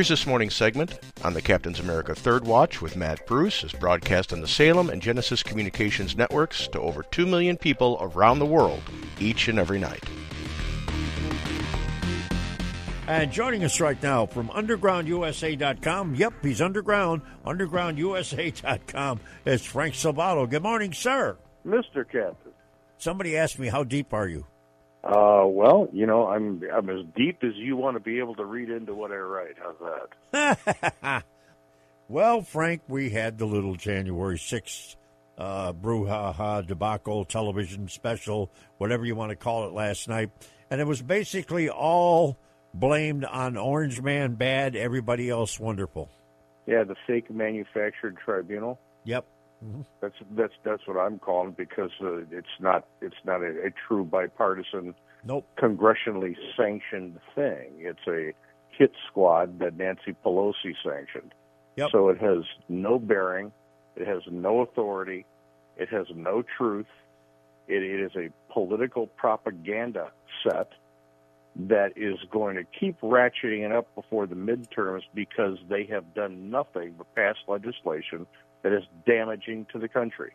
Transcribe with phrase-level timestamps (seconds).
[0.00, 4.32] Here's this morning's segment on the Captain's America Third Watch with Matt Bruce is broadcast
[4.32, 8.80] on the Salem and Genesis Communications networks to over 2 million people around the world
[9.18, 10.02] each and every night.
[13.06, 16.14] And joining us right now from undergroundusa.com.
[16.14, 19.20] Yep, he's underground, undergroundusa.com.
[19.44, 20.48] It's Frank Salvato.
[20.48, 21.36] Good morning, sir.
[21.66, 22.06] Mr.
[22.10, 22.52] Captain.
[22.96, 24.46] Somebody asked me, how deep are you?
[25.02, 28.44] Uh, well, you know, I'm I'm as deep as you want to be able to
[28.44, 29.56] read into what I write.
[29.58, 31.24] How's that?
[32.08, 34.96] well, Frank, we had the little January 6th
[35.38, 40.30] uh, brouhaha debacle television special, whatever you want to call it, last night.
[40.70, 42.36] And it was basically all
[42.74, 46.10] blamed on Orange Man bad, everybody else wonderful.
[46.66, 48.78] Yeah, the fake manufactured tribunal.
[49.04, 49.24] Yep.
[49.64, 49.82] Mm-hmm.
[50.00, 54.04] That's that's that's what I'm calling because uh, it's not it's not a, a true
[54.04, 54.94] bipartisan,
[55.24, 55.46] nope.
[55.58, 57.72] congressionally sanctioned thing.
[57.78, 58.32] It's a
[58.70, 61.34] hit squad that Nancy Pelosi sanctioned.
[61.76, 61.90] Yep.
[61.92, 63.52] So it has no bearing,
[63.96, 65.26] it has no authority,
[65.76, 66.86] it has no truth.
[67.68, 70.10] It, it is a political propaganda
[70.42, 70.70] set
[71.56, 76.48] that is going to keep ratcheting it up before the midterms because they have done
[76.50, 78.26] nothing but pass legislation
[78.62, 80.32] that is damaging to the country.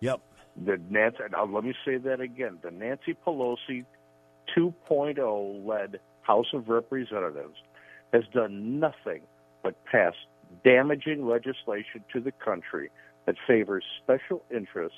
[0.00, 0.20] Yep.
[0.64, 2.58] The Nancy, now uh, let me say that again.
[2.62, 3.84] The Nancy Pelosi
[4.56, 7.56] 2.0 led House of Representatives
[8.12, 9.22] has done nothing
[9.62, 10.14] but pass
[10.64, 12.90] damaging legislation to the country
[13.26, 14.96] that favors special interests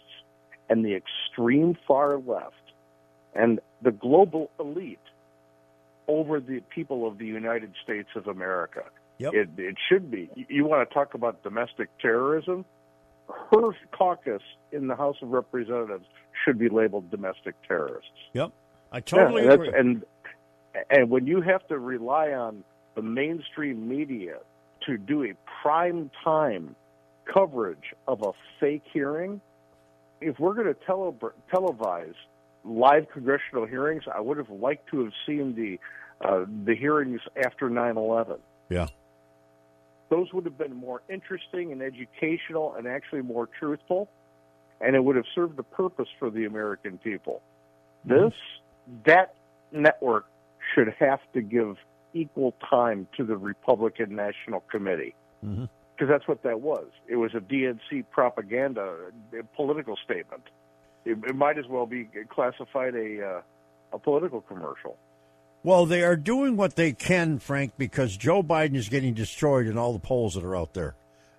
[0.68, 2.54] and the extreme far left
[3.34, 4.98] and the global elite
[6.08, 8.84] over the people of the United States of America.
[9.20, 9.34] Yep.
[9.34, 10.30] It, it should be.
[10.48, 12.64] You want to talk about domestic terrorism?
[13.28, 14.40] Her caucus
[14.72, 16.06] in the House of Representatives
[16.42, 18.10] should be labeled domestic terrorists.
[18.32, 18.50] Yep,
[18.90, 19.72] I totally yeah, agree.
[19.76, 20.04] And
[20.88, 22.64] and when you have to rely on
[22.94, 24.38] the mainstream media
[24.86, 26.74] to do a prime time
[27.30, 29.42] coverage of a fake hearing,
[30.22, 31.14] if we're going to tele-
[31.52, 32.14] televise
[32.64, 35.78] live congressional hearings, I would have liked to have seen the
[36.26, 38.38] uh, the hearings after 9/11.
[38.70, 38.86] Yeah
[40.10, 44.08] those would have been more interesting and educational and actually more truthful,
[44.80, 47.40] and it would have served the purpose for the American people.
[48.04, 48.32] This,
[49.06, 49.34] that
[49.72, 50.26] network
[50.74, 51.76] should have to give
[52.12, 55.14] equal time to the Republican National Committee.
[55.40, 56.06] Because mm-hmm.
[56.06, 56.86] that's what that was.
[57.08, 58.96] It was a DNC propaganda
[59.38, 60.42] a political statement.
[61.04, 63.42] It, it, might as well be classified a uh,
[63.92, 64.96] a political commercial.
[65.62, 69.76] Well, they are doing what they can, Frank, because Joe Biden is getting destroyed in
[69.76, 70.94] all the polls that are out there,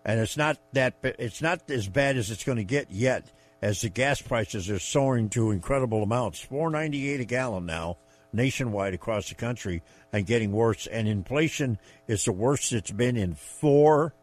[0.06, 3.32] and it's not that it's not as bad as it's going to get yet,
[3.64, 7.98] as the gas prices are soaring to incredible amounts, four ninety eight a gallon now
[8.32, 9.82] nationwide across the country,
[10.14, 10.86] and getting worse.
[10.86, 14.14] And inflation is the worst it's been in four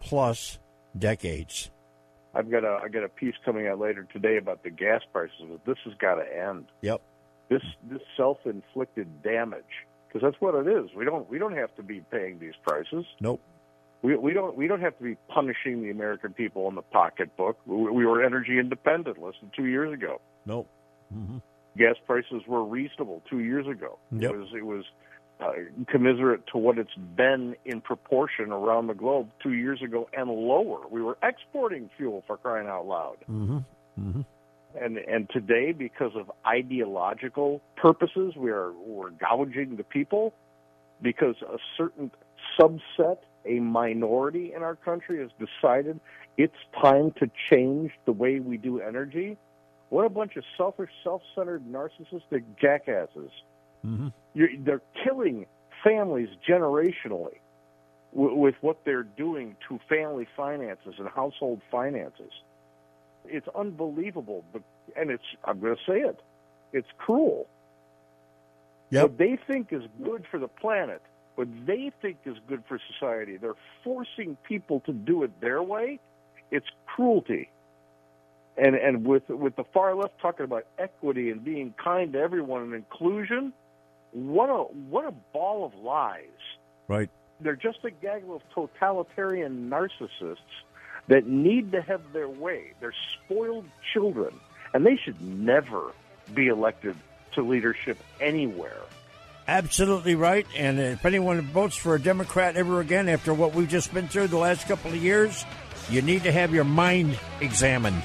[0.00, 0.58] plus
[0.98, 1.70] decades.
[2.34, 5.44] I've got a I got a piece coming out later today about the gas prices,
[5.48, 6.66] but this has got to end.
[6.82, 7.00] Yep
[7.48, 9.64] this this self-inflicted damage
[10.08, 10.90] because that's what it is.
[10.96, 13.04] We don't we don't have to be paying these prices.
[13.20, 13.40] Nope.
[14.02, 17.58] We we don't we don't have to be punishing the American people in the pocketbook.
[17.66, 20.20] We, we were energy independent less than two years ago.
[20.46, 20.68] Nope.
[21.14, 21.38] Mm-hmm.
[21.76, 23.98] Gas prices were reasonable two years ago.
[24.12, 24.30] Yep.
[24.30, 24.84] It was it was
[25.40, 25.52] uh,
[25.88, 30.86] commiserate to what it's been in proportion around the globe two years ago and lower.
[30.88, 33.16] We were exporting fuel for crying out loud.
[33.28, 33.58] Mm-hmm.
[33.98, 34.20] Mm-hmm
[34.80, 40.34] and and today because of ideological purposes we are we're gouging the people
[41.02, 42.10] because a certain
[42.58, 46.00] subset a minority in our country has decided
[46.36, 49.36] it's time to change the way we do energy,
[49.90, 53.30] what a bunch of selfish, self-centered, narcissistic jackasses!
[53.86, 54.08] Mm-hmm.
[54.64, 55.46] They're killing
[55.84, 57.36] families generationally
[58.14, 62.32] w- with what they're doing to family finances and household finances.
[63.26, 64.62] It's unbelievable, but
[64.96, 66.20] and it's I'm going to say it,
[66.72, 67.46] it's cruel.
[68.90, 69.02] Yep.
[69.02, 71.02] What they think is good for the planet,
[71.34, 75.98] what they think is good for society, they're forcing people to do it their way.
[76.50, 77.50] It's cruelty.
[78.56, 82.62] And and with with the far left talking about equity and being kind to everyone
[82.62, 83.52] and inclusion,
[84.12, 86.22] what a what a ball of lies.
[86.86, 87.10] Right.
[87.40, 90.36] They're just a gaggle of totalitarian narcissists
[91.08, 92.72] that need to have their way.
[92.80, 94.34] They're spoiled children,
[94.72, 95.92] and they should never
[96.34, 96.96] be elected
[97.34, 98.76] to leadership anywhere.
[99.46, 100.46] Absolutely right.
[100.56, 104.28] And if anyone votes for a Democrat ever again after what we've just been through
[104.28, 105.44] the last couple of years,
[105.90, 108.02] you need to have your mind examined.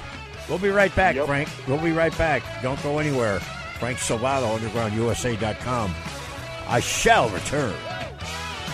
[0.50, 1.26] We'll be right back, Yep.
[1.26, 1.48] Frank.
[1.66, 2.42] We'll be right back.
[2.62, 3.40] Don't go anywhere.
[3.78, 5.94] Frank Salvato, UndergroundUSA.com.
[6.68, 7.74] I shall return.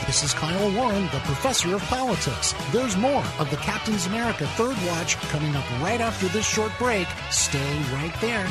[0.04, 2.54] This is Kyle Warren, the professor of politics.
[2.70, 7.08] There's more of the Captain's America Third Watch coming up right after this short break.
[7.30, 8.46] Stay right there.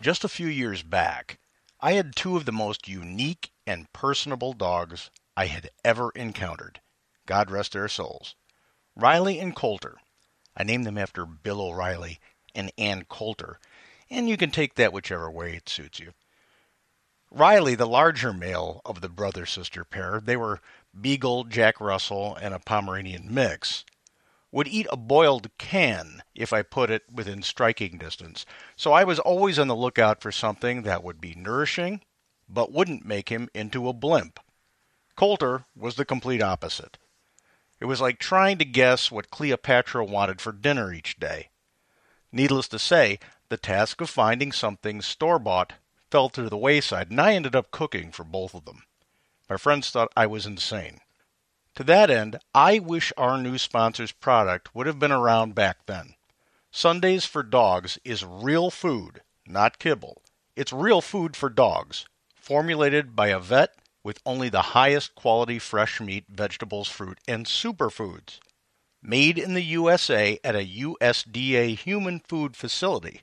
[0.00, 1.38] Just a few years back,
[1.80, 6.80] I had two of the most unique and personable dogs I had ever encountered.
[7.26, 8.36] God rest their souls.
[8.94, 9.96] Riley and Coulter.
[10.56, 12.20] I named them after Bill O'Reilly
[12.54, 13.58] and Ann Coulter,
[14.08, 16.12] and you can take that whichever way it suits you.
[17.30, 20.60] Riley, the larger male of the brother sister pair, they were
[20.98, 23.84] Beagle, Jack Russell, and a Pomeranian mix,
[24.52, 28.46] would eat a boiled can if I put it within striking distance.
[28.76, 32.00] So I was always on the lookout for something that would be nourishing,
[32.48, 34.40] but wouldn't make him into a blimp.
[35.16, 36.96] Coulter was the complete opposite.
[37.80, 41.50] It was like trying to guess what Cleopatra wanted for dinner each day.
[42.32, 43.18] Needless to say,
[43.48, 45.74] the task of finding something store bought
[46.10, 48.84] fell to the wayside, and I ended up cooking for both of them.
[49.48, 51.00] My friends thought I was insane.
[51.76, 56.14] To that end, I wish our new sponsor's product would have been around back then.
[56.70, 60.22] Sundays for Dogs is real food, not kibble.
[60.56, 66.00] It's real food for dogs, formulated by a vet with only the highest quality fresh
[66.00, 68.38] meat, vegetables, fruit, and superfoods.
[69.02, 73.22] Made in the USA at a USDA human food facility.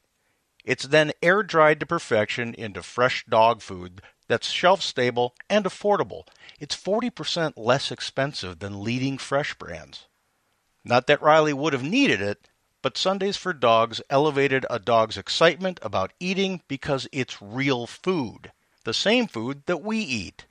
[0.63, 6.27] It's then air dried to perfection into fresh dog food that's shelf stable and affordable.
[6.60, 10.07] It's 40% less expensive than leading fresh brands.
[10.86, 12.48] Not that Riley would have needed it,
[12.81, 18.51] but Sundays for Dogs elevated a dog's excitement about eating because it's real food,
[18.83, 20.45] the same food that we eat.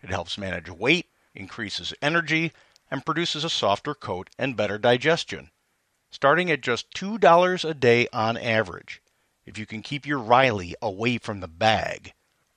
[0.00, 2.52] It helps manage weight, increases energy,
[2.90, 5.50] and produces a softer coat and better digestion.
[6.10, 9.01] Starting at just $2 a day on average,
[9.44, 12.12] if you can keep your Riley away from the bag.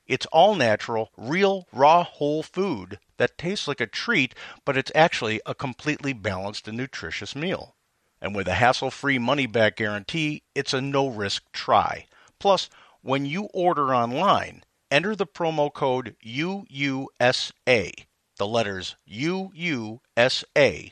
[0.08, 5.42] It's all natural, real, raw, whole food that tastes like a treat, but it's actually
[5.46, 7.76] a completely balanced and nutritious meal.
[8.22, 12.06] And with a hassle free money back guarantee, it's a no risk try.
[12.40, 12.70] Plus,
[13.02, 17.92] when you order online, enter the promo code UUSA,
[18.38, 20.92] the letters UUSA,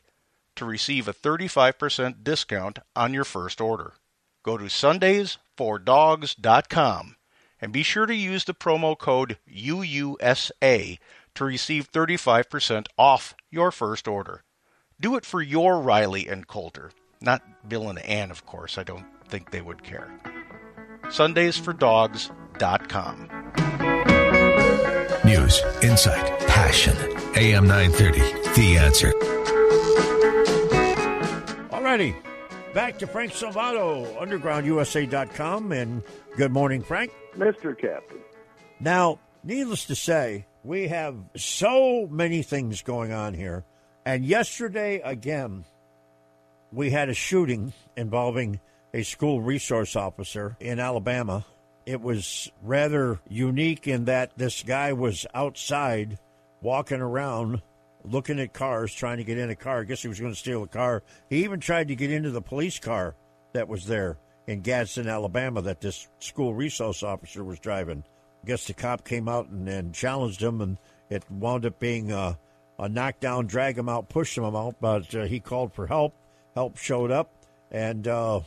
[0.55, 3.93] to receive a 35% discount on your first order.
[4.43, 4.69] Go to
[5.57, 7.15] sundaysfordogs.com
[7.61, 10.99] and be sure to use the promo code UUSA
[11.35, 14.43] to receive 35% off your first order.
[14.99, 16.91] Do it for your Riley and Coulter,
[17.21, 18.77] not Bill and Ann, of course.
[18.77, 20.11] I don't think they would care.
[21.05, 23.29] Sundaysfordogs.com.
[25.25, 26.95] News, insight, passion.
[27.35, 28.19] AM 930,
[28.55, 29.11] The Answer.
[31.71, 32.15] Alrighty.
[32.73, 36.01] Back to Frank Salvato, UndergroundUSA.com, and
[36.35, 37.11] good morning, Frank.
[37.37, 37.77] Mr.
[37.77, 38.17] Captain.
[38.79, 43.63] Now, needless to say, we have so many things going on here.
[44.07, 45.65] And yesterday, again,
[46.71, 48.59] we had a shooting involving
[48.91, 51.45] a school resource officer in Alabama.
[51.85, 56.17] It was rather unique in that this guy was outside
[56.59, 57.61] walking around
[58.03, 59.81] looking at cars, trying to get in a car.
[59.81, 61.03] I guess he was going to steal a car.
[61.29, 63.15] He even tried to get into the police car
[63.53, 64.17] that was there
[64.47, 68.03] in Gadsden, Alabama, that this school resource officer was driving.
[68.43, 70.77] I guess the cop came out and, and challenged him, and
[71.09, 72.37] it wound up being a,
[72.77, 74.75] a knockdown, drag him out, push him out.
[74.81, 76.13] But uh, he called for help.
[76.55, 77.31] Help showed up,
[77.71, 78.41] and uh,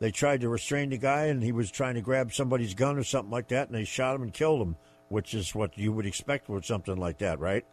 [0.00, 3.04] they tried to restrain the guy, and he was trying to grab somebody's gun or
[3.04, 4.74] something like that, and they shot him and killed him,
[5.08, 7.64] which is what you would expect with something like that, right?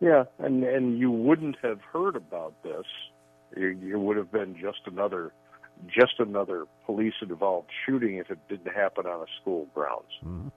[0.00, 2.84] Yeah, and and you wouldn't have heard about this.
[3.52, 5.32] It, it would have been just another,
[5.88, 10.12] just another police-involved shooting if it didn't happen on a school grounds.
[10.24, 10.48] Mm-hmm.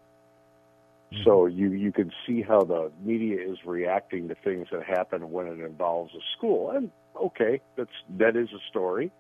[1.26, 5.48] So you you can see how the media is reacting to things that happen when
[5.48, 6.72] it involves a school.
[6.72, 9.12] And okay, that's that is a story,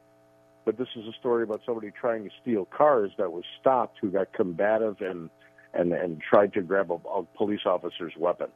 [0.64, 4.10] but this is a story about somebody trying to steal cars that was stopped, who
[4.12, 5.30] got combative and
[5.74, 8.48] and and tried to grab a, a police officer's weapon.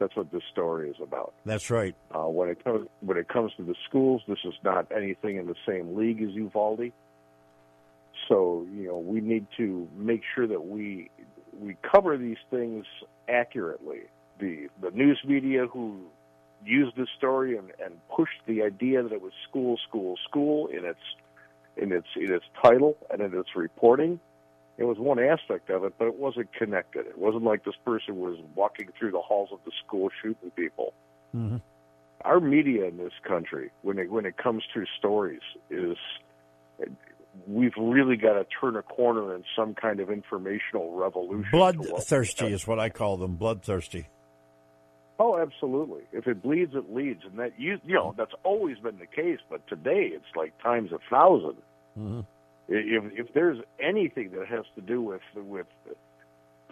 [0.00, 1.34] That's what this story is about.
[1.44, 1.94] That's right.
[2.10, 5.46] Uh, when it comes when it comes to the schools, this is not anything in
[5.46, 6.90] the same league as Uvalde.
[8.28, 11.10] So you know we need to make sure that we
[11.58, 12.86] we cover these things
[13.28, 14.00] accurately.
[14.40, 16.00] The the news media who
[16.64, 20.84] used this story and, and pushed the idea that it was school, school, school in
[20.86, 21.00] its
[21.76, 24.18] in its in its title and in its reporting.
[24.80, 27.06] It was one aspect of it, but it wasn't connected.
[27.06, 30.94] It wasn't like this person was walking through the halls of the school shooting people.
[31.36, 31.58] Mm-hmm.
[32.24, 35.98] Our media in this country, when it when it comes to stories, is
[37.46, 41.50] we've really got to turn a corner in some kind of informational revolution.
[41.52, 43.36] Bloodthirsty is what I call them.
[43.36, 44.08] Bloodthirsty.
[45.18, 46.04] Oh, absolutely.
[46.12, 49.40] If it bleeds, it leads, and that you you know that's always been the case.
[49.50, 51.56] But today, it's like times a 1000
[51.98, 52.20] Mm-hmm.
[52.70, 55.66] If if there's anything that has to do with with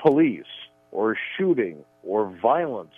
[0.01, 0.45] police
[0.93, 2.95] or shooting or violence,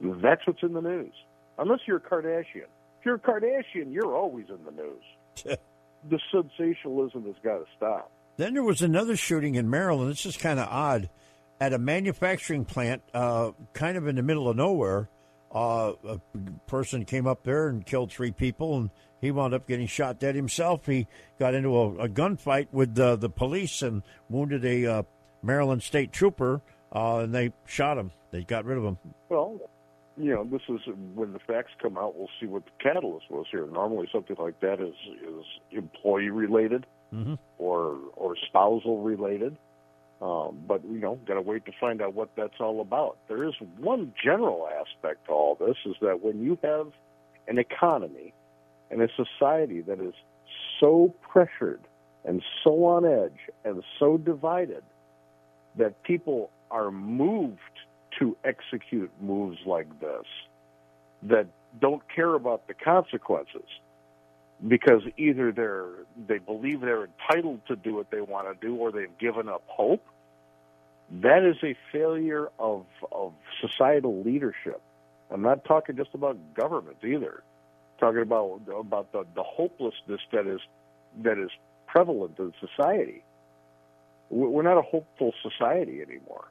[0.00, 1.12] that's what's in the news.
[1.58, 2.68] Unless you're a Kardashian.
[3.00, 5.58] If you're a Kardashian, you're always in the news.
[6.08, 8.10] the sensationalism has got to stop.
[8.36, 10.10] Then there was another shooting in Maryland.
[10.10, 11.08] This is kind of odd.
[11.60, 15.08] At a manufacturing plant, uh, kind of in the middle of nowhere,
[15.54, 16.20] uh, a
[16.66, 18.90] person came up there and killed three people, and
[19.22, 20.84] he wound up getting shot dead himself.
[20.84, 21.06] He
[21.38, 25.02] got into a, a gunfight with uh, the police and wounded a uh,
[25.42, 26.60] Maryland state trooper,
[26.94, 28.10] uh, and they shot him.
[28.32, 28.98] They got rid of him.
[29.28, 29.60] Well,
[30.18, 30.80] you know, this is
[31.14, 32.16] when the facts come out.
[32.16, 33.66] We'll see what the catalyst was here.
[33.66, 37.34] Normally, something like that is is employee related mm-hmm.
[37.58, 39.56] or or spousal related.
[40.20, 43.18] Um, but you know, got to wait to find out what that's all about.
[43.28, 46.88] There is one general aspect to all this: is that when you have
[47.48, 48.34] an economy
[48.92, 50.14] and a society that is
[50.78, 51.80] so pressured
[52.24, 54.84] and so on edge and so divided
[55.76, 57.58] that people are moved
[58.18, 60.26] to execute moves like this
[61.22, 61.46] that
[61.80, 63.66] don't care about the consequences
[64.68, 65.88] because either they're
[66.28, 69.62] they believe they're entitled to do what they want to do or they've given up
[69.66, 70.04] hope.
[71.22, 74.80] That is a failure of of societal leadership.
[75.30, 77.42] I'm not talking just about government either
[78.02, 80.60] talking about about the, the hopelessness that is
[81.22, 81.50] that is
[81.86, 83.22] prevalent in society
[84.30, 86.46] we're not a hopeful society anymore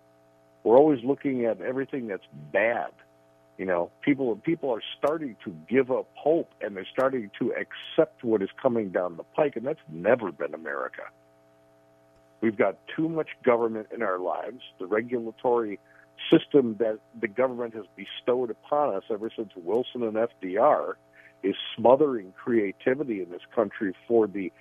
[0.63, 2.91] we're always looking at everything that's bad.
[3.57, 8.23] You know, people people are starting to give up hope and they're starting to accept
[8.23, 11.03] what is coming down the pike, and that's never been America.
[12.41, 14.61] We've got too much government in our lives.
[14.79, 15.79] The regulatory
[16.31, 20.93] system that the government has bestowed upon us ever since Wilson and FDR
[21.43, 24.51] is smothering creativity in this country for the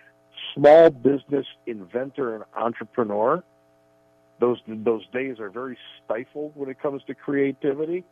[0.54, 3.42] small business inventor and entrepreneur.
[4.40, 8.04] Those those days are very stifled when it comes to creativity.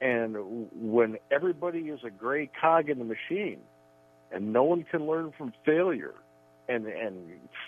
[0.00, 3.60] And when everybody is a gray cog in the machine
[4.32, 6.14] and no one can learn from failure
[6.68, 7.16] and and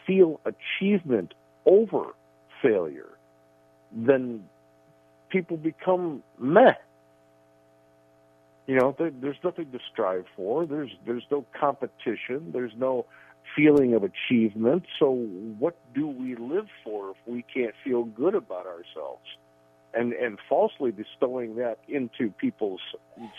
[0.07, 2.15] feel achievement over
[2.63, 3.11] failure
[3.93, 4.43] then
[5.29, 6.75] people become meh
[8.67, 13.07] you know there, there's nothing to strive for there's there's no competition there's no
[13.55, 14.85] feeling of achievement.
[14.99, 15.11] So,
[15.59, 19.25] what do we live for if we can't feel good about ourselves?
[19.95, 22.81] And and falsely bestowing that into people's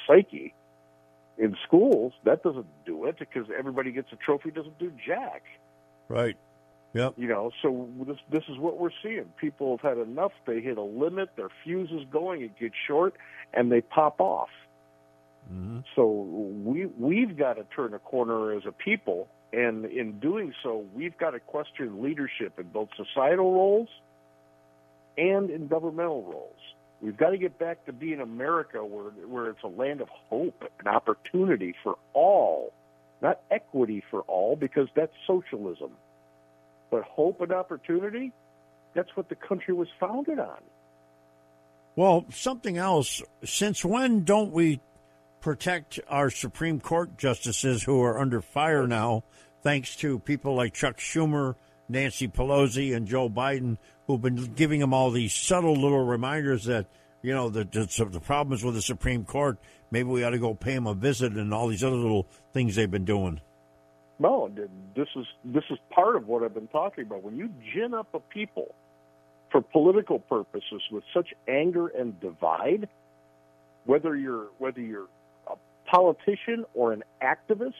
[0.08, 0.54] psyche
[1.38, 5.44] in schools, that doesn't do it because everybody gets a trophy doesn't do jack.
[6.10, 6.36] Right.
[6.94, 7.14] Yep.
[7.18, 9.26] You know, so this this is what we're seeing.
[9.40, 10.32] People have had enough.
[10.48, 11.30] They hit a limit.
[11.36, 12.42] Their fuse is going.
[12.42, 13.16] It gets short,
[13.54, 14.50] and they pop off.
[15.52, 15.80] Mm-hmm.
[15.96, 16.10] So
[16.64, 21.18] we we've got to turn a corner as a people and in doing so, we've
[21.18, 23.90] got to question leadership in both societal roles
[25.18, 26.60] and in governmental roles.
[27.02, 30.64] We've got to get back to being America where, where it's a land of hope
[30.80, 32.74] and opportunity for all,
[33.22, 35.92] not equity for all, because that's socialism.
[36.90, 38.34] But hope and opportunity,
[38.96, 40.60] that's what the country was founded on.
[41.96, 43.22] Well, something else.
[43.44, 44.82] Since when don't we
[45.42, 49.24] protect our Supreme Court justices who are under fire now,
[49.62, 51.56] thanks to people like Chuck Schumer,
[51.90, 53.78] Nancy Pelosi, and Joe Biden,
[54.08, 56.88] who've been giving them all these subtle little reminders that,
[57.22, 59.58] you know, the, the, the problems with the Supreme Court.
[59.92, 62.76] maybe we ought to go pay them a visit and all these other little things
[62.76, 63.42] they've been doing.
[64.20, 64.50] No,
[64.96, 67.22] this is this is part of what I've been talking about.
[67.22, 68.74] When you gin up a people
[69.52, 72.90] for political purposes with such anger and divide,
[73.86, 75.08] whether you're whether you're
[75.88, 77.74] politician or an activist,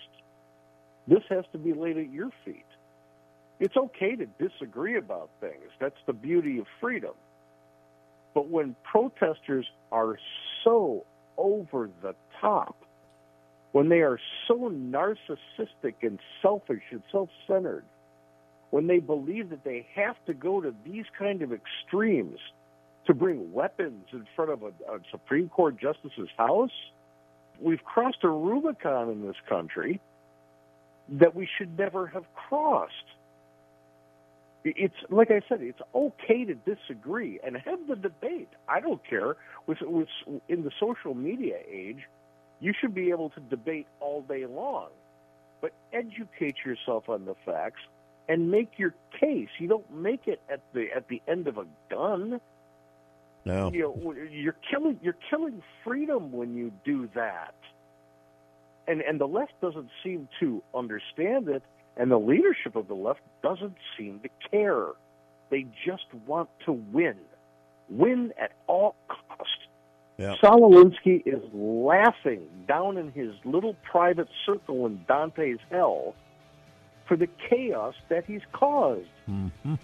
[1.08, 2.66] this has to be laid at your feet.
[3.60, 5.72] It's okay to disagree about things.
[5.80, 7.14] That's the beauty of freedom.
[8.34, 10.18] But when protesters are
[10.64, 11.06] so
[11.38, 12.76] over the top,
[13.72, 17.84] when they are so narcissistic and selfish and self centered,
[18.70, 22.40] when they believe that they have to go to these kind of extremes
[23.06, 26.72] to bring weapons in front of a, a Supreme Court justice's house,
[27.62, 30.00] we've crossed a Rubicon in this country
[31.10, 32.94] that we should never have crossed.
[34.64, 38.50] It's like I said, it's okay to disagree and have the debate.
[38.68, 39.36] I don't care.
[39.66, 40.10] With, with
[40.50, 42.04] in the social media age,
[42.60, 44.90] you should be able to debate all day long,
[45.62, 47.80] but educate yourself on the facts
[48.28, 49.50] and make your case.
[49.60, 52.42] You don't make it at the at the end of a gun.
[53.48, 53.72] No.
[53.72, 57.56] You know, you're killing you're killing freedom when you do that.
[58.88, 61.64] And and the left doesn't seem to understand it,
[61.96, 64.88] and the leadership of the left doesn't seem to care.
[65.50, 67.16] They just want to win.
[67.90, 69.50] Win at all cost.
[70.18, 70.36] Yeah.
[70.42, 76.16] Saul Alinsky is laughing down in his little private circle in Dante's hell
[77.08, 79.08] for the chaos that he's caused.
[79.30, 79.76] Mm-hmm.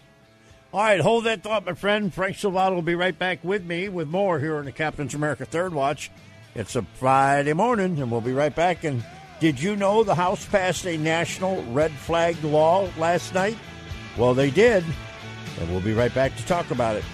[0.74, 2.12] All right, hold that thought, my friend.
[2.12, 5.46] Frank Salvato will be right back with me with more here on the Captain's America
[5.46, 6.10] Third Watch.
[6.56, 8.84] It's a Friday morning, and we'll be right back.
[8.84, 9.06] And
[9.39, 13.56] did you know the House passed a national red flag law last night?
[14.18, 14.84] Well, they did,
[15.60, 17.06] and we'll be right back to talk about it.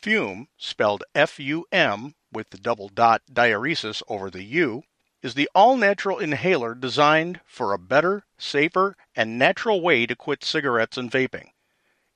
[0.00, 4.82] Fume, spelled F U M with the double dot diaeresis over the U,
[5.22, 10.44] is the all natural inhaler designed for a better, safer, and natural way to quit
[10.44, 11.48] cigarettes and vaping.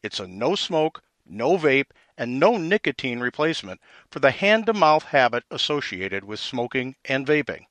[0.02, 5.04] It's a no smoke, no vape, and no nicotine replacement for the hand to mouth
[5.04, 7.66] habit associated with smoking and vaping.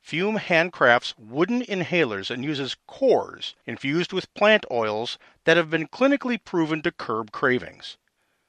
[0.00, 6.42] Fume handcrafts wooden inhalers and uses cores infused with plant oils that have been clinically
[6.42, 7.98] proven to curb cravings.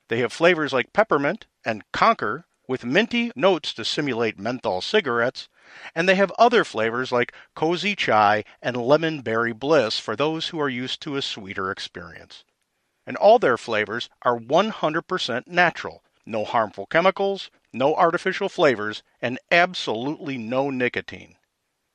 [0.08, 5.50] They have flavors like peppermint and conker with minty notes to simulate menthol cigarettes,
[5.94, 10.60] and they have other flavors like cozy chai and lemon berry bliss for those who
[10.60, 12.46] are used to a sweeter experience
[13.06, 16.04] and all their flavors are 100% natural.
[16.26, 21.36] No harmful chemicals, no artificial flavors, and absolutely no nicotine.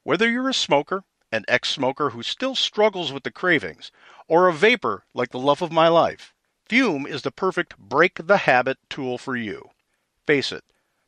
[0.03, 3.90] Whether you're a smoker, an ex smoker who still struggles with the cravings,
[4.27, 6.35] or a vapor like the love of my life,
[6.68, 9.71] Fume is the perfect break the habit tool for you.
[10.27, 10.64] Face it,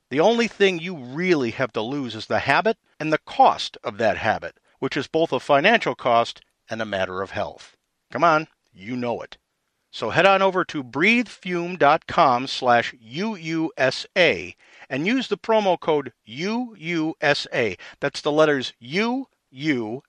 [0.08, 3.98] the only thing you really have to lose is the habit and the cost of
[3.98, 7.76] that habit, which is both a financial cost and a matter of health.
[8.10, 9.36] Come on, you know it.
[9.92, 14.55] So head on over to breathefume.com slash UUSA
[14.88, 17.76] and use the promo code UUSA.
[17.98, 20.03] That's the letters UUSA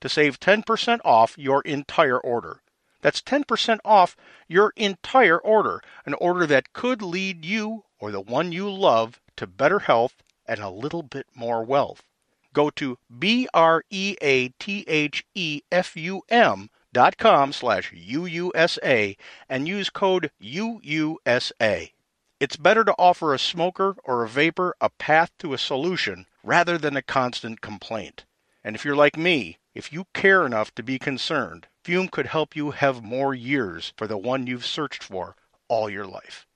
[0.00, 2.60] to save 10% off your entire order.
[3.00, 8.52] That's 10% off your entire order, an order that could lead you or the one
[8.52, 12.02] you love to better health and a little bit more wealth.
[12.52, 16.68] Go to B R E A T H E F U M
[17.18, 19.16] com slash UUSA
[19.48, 21.90] and use code UUSA.
[22.40, 26.78] It's better to offer a smoker or a vapor a path to a solution rather
[26.78, 28.24] than a constant complaint.
[28.62, 32.56] And if you're like me, if you care enough to be concerned, Fume could help
[32.56, 35.36] you have more years for the one you've searched for
[35.68, 36.46] all your life.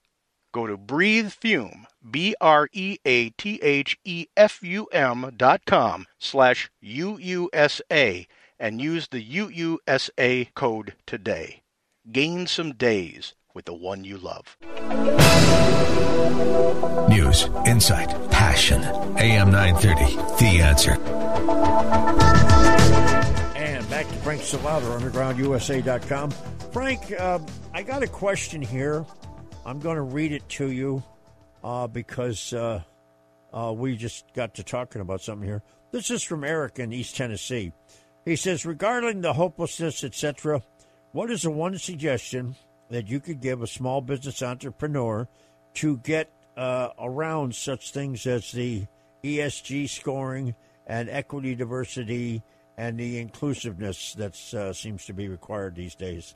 [0.53, 5.66] Go to Breathe Fume, B R E A T H E F U M dot
[5.66, 8.27] com slash UUSA
[8.59, 11.62] and use the UUSA code today.
[12.11, 14.57] Gain some days with the one you love.
[17.09, 18.83] News, insight, passion.
[19.18, 20.92] AM 930, The Answer.
[23.57, 26.31] And back to Frank Salvato, UndergroundUSA.com.
[26.73, 27.38] Frank, uh,
[27.75, 29.05] I got a question here.
[29.64, 31.03] I'm going to read it to you
[31.64, 32.83] uh, because uh,
[33.53, 35.62] uh, we just got to talking about something here.
[35.90, 37.73] This is from Eric in East Tennessee.
[38.24, 40.62] He says, regarding the hopelessness, etc.,
[41.12, 42.57] what is the one suggestion
[42.90, 45.28] that you could give a small business entrepreneur
[45.74, 48.87] to get uh, around such things as the
[49.22, 50.54] ESG scoring
[50.87, 52.42] and equity, diversity,
[52.76, 56.35] and the inclusiveness that uh, seems to be required these days?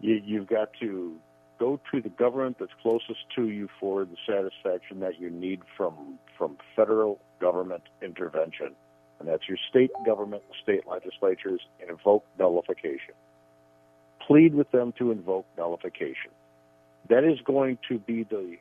[0.00, 1.16] You, you've got to
[1.58, 6.18] go to the government that's closest to you for the satisfaction that you need from
[6.36, 8.74] from federal government intervention,
[9.22, 13.14] and that's your state government, state legislatures, and invoke nullification.
[14.26, 16.32] Plead with them to invoke nullification.
[17.08, 18.56] That is going to be the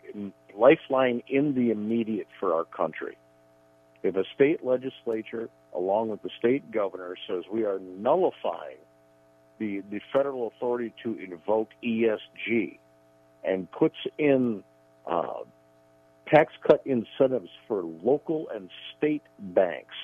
[0.56, 3.18] lifeline in the immediate for our country.
[4.04, 8.78] If a state legislature, along with the state governor, says we are nullifying
[9.58, 12.78] the, the federal authority to invoke ESG
[13.44, 14.64] and puts in
[15.10, 15.42] uh,
[16.28, 19.96] tax cut incentives for local and state banks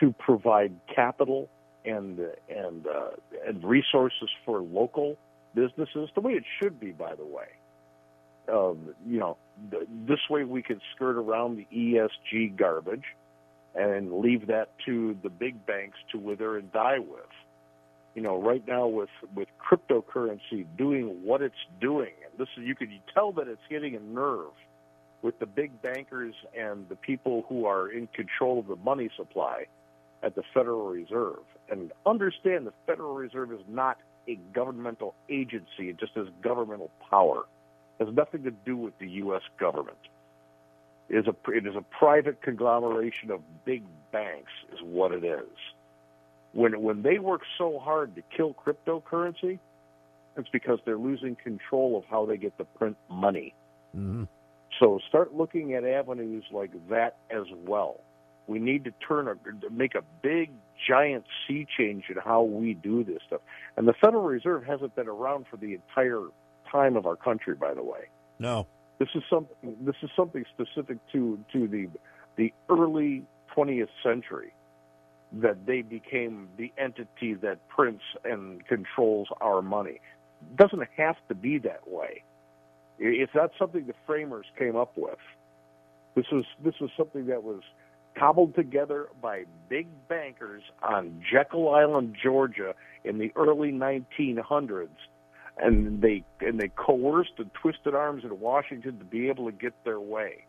[0.00, 1.48] to provide capital
[1.84, 3.10] and and uh,
[3.46, 5.16] and resources for local
[5.54, 7.46] businesses, the way it should be, by the way.
[8.52, 9.36] Um, you know,
[9.70, 13.04] th- this way we could skirt around the ESG garbage
[13.74, 17.20] and leave that to the big banks to wither and die with.
[18.14, 22.74] You know, right now with with cryptocurrency doing what it's doing, and this is you
[22.74, 24.52] could tell that it's hitting a nerve
[25.22, 29.64] with the big bankers and the people who are in control of the money supply
[30.22, 31.42] at the Federal Reserve.
[31.68, 33.98] And understand the Federal Reserve is not
[34.28, 37.44] a governmental agency, it just has governmental power.
[37.98, 39.42] It has nothing to do with the U.S.
[39.58, 39.98] government.
[41.08, 45.58] It is, a, it is a private conglomeration of big banks, is what it is.
[46.52, 49.58] When, when they work so hard to kill cryptocurrency,
[50.36, 53.54] it's because they're losing control of how they get to print money.
[53.96, 54.24] Mm-hmm.
[54.80, 58.00] So start looking at avenues like that as well.
[58.46, 59.36] We need to turn a
[59.70, 60.50] make a big
[60.88, 63.40] giant sea change in how we do this stuff.
[63.76, 66.22] And the Federal Reserve hasn't been around for the entire
[66.70, 68.08] time of our country, by the way.
[68.38, 68.66] No.
[68.98, 69.76] This is something.
[69.80, 71.88] This is something specific to to the
[72.36, 73.24] the early
[73.56, 74.52] 20th century
[75.32, 80.00] that they became the entity that prints and controls our money.
[80.42, 82.22] It doesn't have to be that way.
[82.98, 85.18] It's not something the framers came up with.
[86.14, 87.62] This was this was something that was
[88.18, 92.74] cobbled together by big bankers on Jekyll Island, Georgia,
[93.04, 94.88] in the early 1900s,
[95.58, 99.72] and they and they coerced and twisted arms in Washington to be able to get
[99.84, 100.44] their way.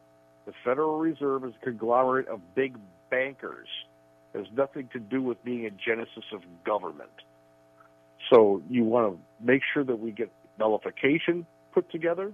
[0.46, 2.78] The Federal Reserve is a conglomerate of big
[3.10, 3.68] bankers.
[4.34, 7.10] It has nothing to do with being a genesis of government.
[8.32, 12.32] So you want to make sure that we get nullification put together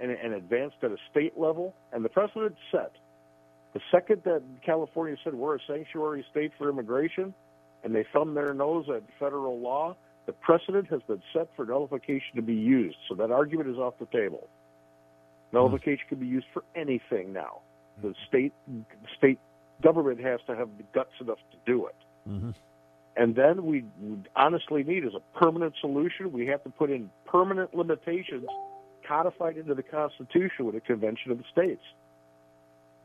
[0.00, 2.92] and, and advanced at a state level, and the precedent's set.
[3.76, 7.34] The second that California said we're a sanctuary state for immigration,
[7.84, 12.36] and they thumbed their nose at federal law, the precedent has been set for nullification
[12.36, 12.96] to be used.
[13.06, 14.48] So that argument is off the table.
[15.52, 17.60] Nullification can be used for anything now.
[18.02, 18.54] The state
[19.18, 19.38] state
[19.82, 21.96] government has to have the guts enough to do it.
[22.26, 22.50] Mm-hmm.
[23.18, 23.84] And then we
[24.34, 26.32] honestly need is a permanent solution.
[26.32, 28.46] We have to put in permanent limitations
[29.06, 31.82] codified into the Constitution with a convention of the states.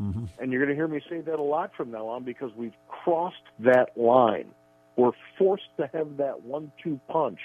[0.01, 0.25] Mm-hmm.
[0.39, 2.73] And you're going to hear me say that a lot from now on because we've
[2.87, 4.47] crossed that line.
[4.95, 7.39] We're forced to have that one two punch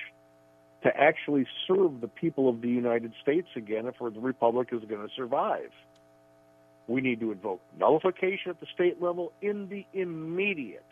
[0.82, 5.06] to actually serve the people of the United States again if the Republic is going
[5.06, 5.70] to survive.
[6.86, 10.84] We need to invoke nullification at the state level in the immediate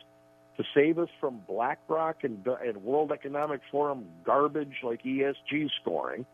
[0.56, 6.26] to save us from BlackRock and, and World Economic Forum garbage like ESG scoring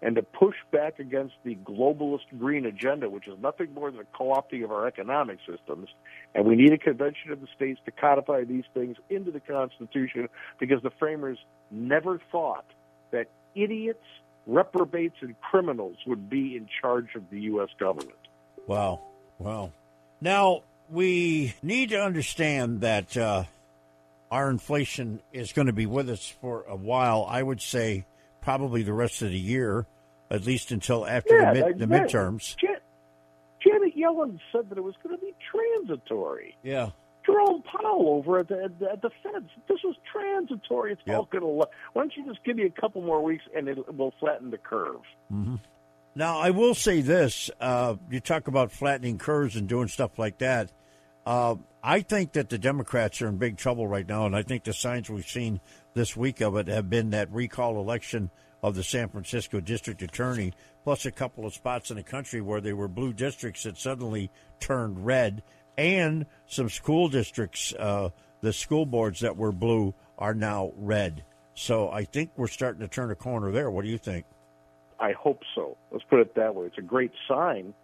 [0.00, 4.16] and to push back against the globalist green agenda, which is nothing more than a
[4.16, 5.88] co opting of our economic systems.
[6.34, 10.28] And we need a convention of the states to codify these things into the Constitution
[10.60, 11.38] because the framers
[11.70, 12.66] never thought
[13.10, 14.04] that idiots,
[14.46, 17.70] reprobates, and criminals would be in charge of the U.S.
[17.78, 18.12] government.
[18.66, 19.00] Wow.
[19.38, 19.72] Wow.
[20.20, 23.44] Now, we need to understand that uh,
[24.30, 27.26] our inflation is going to be with us for a while.
[27.28, 28.04] I would say
[28.48, 29.86] probably the rest of the year,
[30.30, 32.56] at least until after Yeah, the, mid, the midterms.
[32.56, 32.80] Jan-
[33.62, 36.56] Janet Yellen said that it was going to be transitory.
[36.62, 36.88] Yeah.
[37.26, 40.92] Jerome Powell over at the, at the, at the Feds, this was transitory.
[40.92, 41.46] It's all going to.
[41.46, 44.56] Why don't you just give me a couple more weeks and it will flatten the
[44.56, 45.02] curve?
[45.28, 45.56] hmm
[46.14, 50.38] Now, I will say this: uh, you talk about flattening curves and doing stuff like
[50.38, 50.72] that.
[51.28, 54.64] Uh, I think that the Democrats are in big trouble right now, and I think
[54.64, 55.60] the signs we've seen
[55.92, 58.30] this week of it have been that recall election
[58.62, 62.62] of the San Francisco district attorney, plus a couple of spots in the country where
[62.62, 65.42] they were blue districts that suddenly turned red,
[65.76, 68.08] and some school districts, uh,
[68.40, 71.22] the school boards that were blue are now red.
[71.52, 73.70] So I think we're starting to turn a corner there.
[73.70, 74.24] What do you think?
[74.98, 75.76] I hope so.
[75.90, 76.68] Let's put it that way.
[76.68, 77.74] It's a great sign.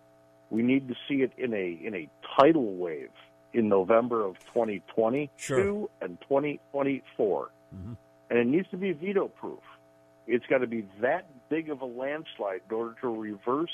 [0.49, 3.11] We need to see it in a in a tidal wave
[3.55, 5.89] in November of 2022 Sure.
[6.03, 7.51] and 2024,
[8.31, 9.61] and it needs to be veto proof.
[10.27, 13.71] It's got to be that big of a landslide in order to reverse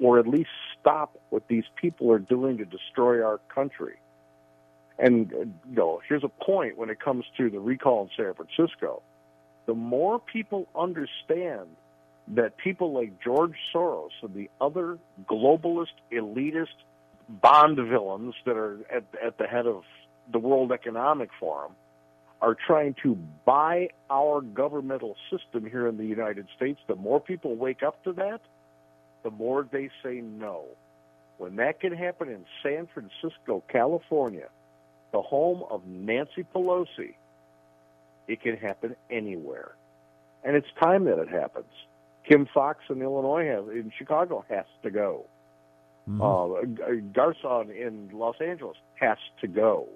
[0.00, 3.96] or at least stop what these people are doing to destroy our country.
[4.98, 8.34] And uh, you know, here's a point when it comes to the recall in San
[8.34, 9.02] Francisco.
[9.66, 11.68] The more people understand
[12.28, 16.76] that people like George Soros and the other globalist, elitist
[17.28, 19.82] bond villains that are at, at the head of
[20.32, 21.72] the World Economic Forum
[22.40, 27.56] are trying to buy our governmental system here in the United States, the more people
[27.56, 28.40] wake up to that,
[29.22, 30.64] the more they say no.
[31.38, 34.48] When that can happen in San Francisco, California,
[35.12, 37.14] the home of Nancy Pelosi,
[38.28, 39.72] it can happen anywhere.
[40.44, 41.72] And it's time that it happens.
[42.28, 45.24] Kim Foxx in Illinois has, in Chicago has to go.
[46.06, 46.64] Uh,
[47.12, 49.88] Gascón in Los Angeles has to go.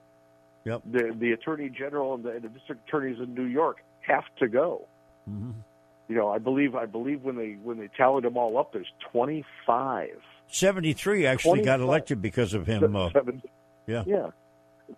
[0.64, 0.82] Yep.
[0.90, 4.48] The the attorney general and the, and the district attorneys in New York have to
[4.48, 4.86] go.
[5.28, 5.50] Mm-hmm.
[6.08, 8.90] You know, I believe I believe when they when they tallied them all up, there's
[9.12, 10.08] 25.
[10.50, 12.96] 73 actually got elected because of him.
[12.96, 13.42] Uh, Seven-
[13.86, 14.04] yeah.
[14.06, 14.30] Yeah.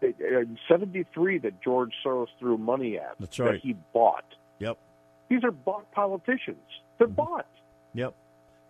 [0.02, 3.16] Uh, 73 that George Soros threw money at.
[3.18, 3.60] That's That right.
[3.60, 4.24] he bought.
[4.60, 4.78] Yep.
[5.28, 6.62] These are bought politicians.
[6.98, 7.46] They're bought.
[7.94, 8.14] Yep.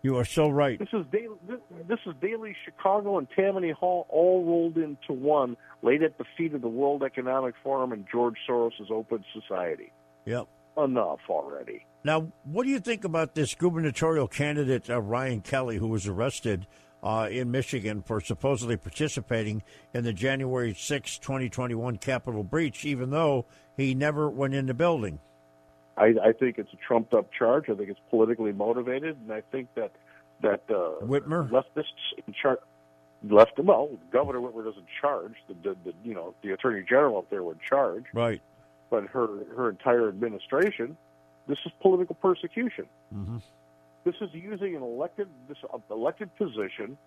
[0.03, 0.79] You are so right.
[0.79, 5.55] This is daily, this, this is Daley Chicago and Tammany Hall all rolled into one,
[5.83, 9.91] laid at the feet of the World Economic Forum and George Soros' Open Society.
[10.25, 10.47] Yep.
[10.77, 11.85] Enough already.
[12.03, 16.65] Now, what do you think about this gubernatorial candidate, uh, Ryan Kelley, who was arrested
[17.03, 19.61] uh, in Michigan for supposedly participating
[19.93, 23.45] in the January 6, 2021 Capitol breach, even though
[23.77, 25.19] he never went in the building?
[25.97, 27.69] I, I think it's a trumped up charge.
[27.69, 29.91] I think it's politically motivated, and I think that
[30.41, 32.59] that uh, Whitmer leftists in charge.
[33.23, 35.33] Left well, Governor Whitmer doesn't charge.
[35.47, 38.41] The, the, the you know the Attorney General up there would charge, Right.
[38.89, 40.97] but her her entire administration.
[41.47, 42.85] This is political persecution.
[43.15, 43.37] Mm-hmm.
[44.05, 46.97] This is using an elected this uh, elected position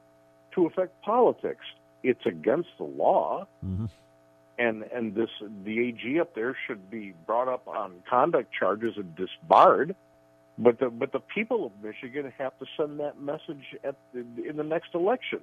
[0.55, 1.65] to affect politics.
[2.05, 3.87] It's against the law, Mm-hmm.
[4.59, 5.31] And and this
[5.65, 9.95] the AG up there should be brought up on conduct charges and disbarred.
[10.57, 14.57] But the but the people of Michigan have to send that message at the, in
[14.57, 15.41] the next election.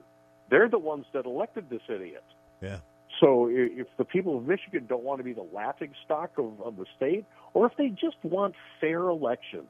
[0.50, 2.24] They're the ones that elected this idiot.
[2.62, 2.80] Yeah.
[3.20, 6.78] So if the people of Michigan don't want to be the laughing stock of, of
[6.78, 9.70] the state, or if they just want fair elections,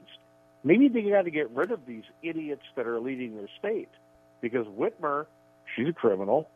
[0.63, 3.89] maybe they got to get rid of these idiots that are leading their state.
[4.41, 5.25] Because Whitmer,
[5.75, 6.47] she's a criminal.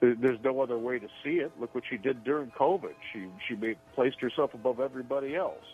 [0.00, 1.52] There- There's no other way to see it.
[1.58, 2.94] Look what she did during COVID.
[3.12, 5.64] She she made, placed herself above everybody else.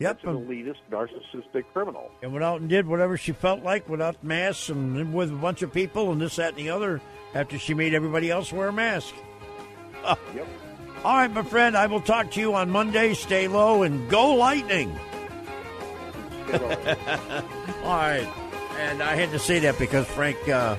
[0.00, 0.20] Yep.
[0.22, 2.10] That's an elitist, narcissistic criminal.
[2.22, 5.62] And went out and did whatever she felt like without masks and with a bunch
[5.62, 7.00] of people and this, that, and the other
[7.34, 9.12] after she made everybody else wear a mask.
[10.34, 10.46] Yep.
[11.04, 13.14] All right, my friend, I will talk to you on Monday.
[13.14, 14.90] Stay low and go lightning.
[16.52, 18.26] All right.
[18.78, 20.76] And I had to say that because Frank uh,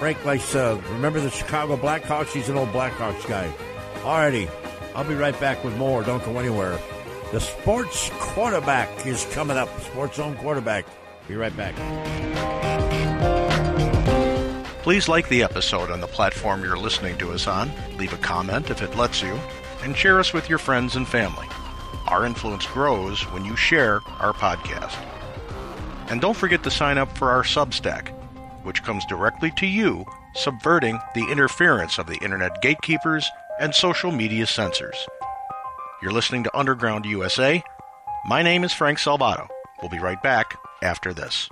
[0.00, 2.32] Frank likes, remember the Chicago Blackhawks?
[2.32, 3.52] He's an old Blackhawks guy.
[4.02, 4.48] All righty.
[4.94, 6.02] I'll be right back with more.
[6.02, 6.78] Don't go anywhere.
[7.32, 9.68] The sports quarterback is coming up.
[9.82, 10.86] Sports Zone quarterback.
[11.28, 11.74] Be right back.
[14.82, 18.70] Please like the episode on the platform you're listening to us on, leave a comment
[18.70, 19.38] if it lets you,
[19.82, 21.46] and share us with your friends and family.
[22.08, 24.96] Our influence grows when you share our podcast.
[26.08, 28.14] And don't forget to sign up for our Substack,
[28.62, 33.28] which comes directly to you, subverting the interference of the internet gatekeepers
[33.60, 34.96] and social media censors.
[36.02, 37.62] You're listening to Underground USA.
[38.26, 39.48] My name is Frank Salvato.
[39.80, 41.48] We'll be right back after this.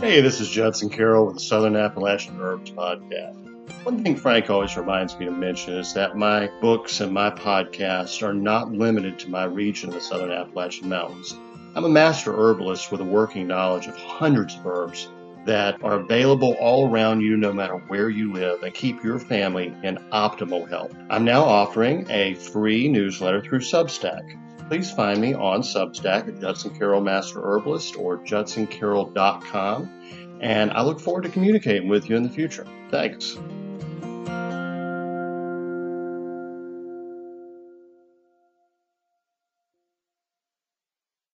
[0.00, 3.47] Hey, this is Judson Carroll with the Southern Appalachian Herbs Podcast.
[3.88, 8.22] One thing Frank always reminds me to mention is that my books and my podcasts
[8.22, 11.34] are not limited to my region of the Southern Appalachian Mountains.
[11.74, 15.08] I'm a master herbalist with a working knowledge of hundreds of herbs
[15.46, 19.74] that are available all around you no matter where you live and keep your family
[19.82, 20.94] in optimal health.
[21.08, 26.76] I'm now offering a free newsletter through Substack please find me on Substack at Judson
[26.76, 30.38] Carroll Master Herbalist or judsoncarroll.com.
[30.42, 32.66] And I look forward to communicating with you in the future.
[32.90, 33.38] Thanks.